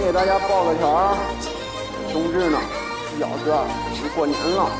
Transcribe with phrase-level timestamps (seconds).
[0.00, 1.16] 给大家报个条儿，
[2.12, 2.58] 冬至呢，
[3.20, 3.52] 饺子
[3.94, 4.70] 是过年了。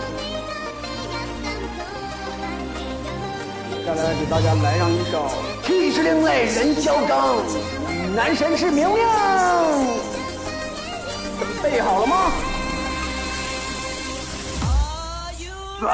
[3.86, 5.28] 再来给大家来上一首
[5.66, 7.36] 《气势另类人嚣张》，
[8.14, 8.98] 男神是明明。
[11.38, 12.32] 准备好了吗？
[15.80, 15.86] 走！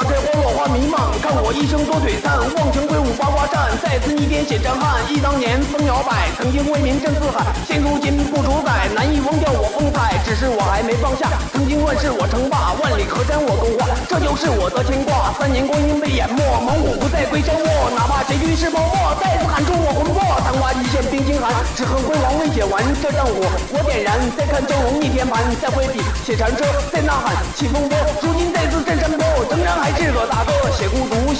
[0.00, 4.96] 花开花落花迷茫，看我一生多璀璨，忘情挥舞八卦扇，再次逆天写战汉。
[5.12, 11.28] 忆当年风摇摆，曾经为民震四海，现如今不主宰，难以忘掉我风采，只是我还没放下。
[11.52, 15.36] 曾经乱世我称霸，万里河山我勾画，这就是我的牵挂。
[15.36, 20.24] 三年光阴被淹没，猛虎不再归山卧，哪怕结局是泡沫，再次喊出我魂魄。
[20.40, 23.36] 昙花一现冰心寒，只恨辉煌未写完，这战火
[23.76, 24.16] 我点燃。
[24.32, 27.92] 再看峥嵘逆天盘，再挥笔写长车，再呐喊起风波。
[28.24, 29.39] 如今再次震山坡，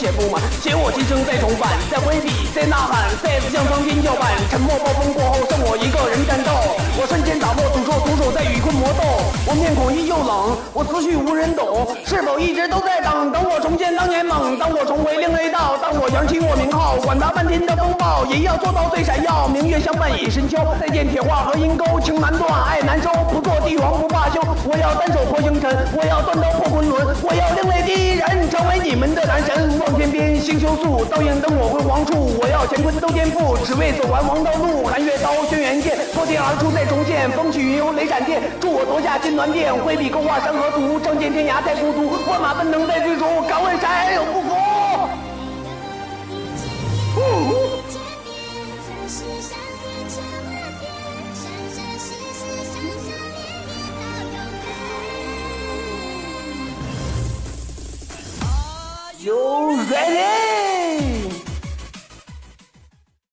[0.01, 4.33] 孤独，写不满，写我今生再重返，再挥笔，再呐喊，再次向苍天叫板。
[4.49, 6.51] 沉默暴风过后，剩我一个人战斗。
[6.97, 9.05] 我瞬间打破诅咒，徒手在雨困魔斗。
[9.45, 11.87] 我面孔依旧冷，我思绪无人懂。
[12.07, 13.31] 是否一直都在等？
[13.31, 19.49] 等我重现当年猛，当我重回另类道，当我扬起我名号，管他漫天的风暴，也要做到最闪耀。
[19.49, 24.41] 明月相伴已深秋，再见铁画和阴沟，情难断，爱难收，不做帝王不罢休。
[24.65, 28.49] 我要单手破星辰，我要断刀破昆仑，我要另类第一人。
[28.51, 29.70] 成为你们的男神，
[30.41, 32.39] 星宿素，倒映灯我辉煌处。
[32.41, 34.85] 我要乾坤都颠覆，只为走完王道路。
[34.85, 44.49] 寒月刀，轩辕剑，破天而出再重现，风起云游雷闪电，助我夺下金銮殿，挥笔勾画山河图，仗剑天涯再孤独，万马奔腾再追逐，敢问谁还有不服
[59.23, 60.40] ？You ready?